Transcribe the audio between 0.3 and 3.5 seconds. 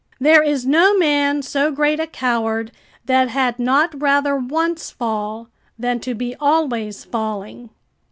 is no man so great a coward, that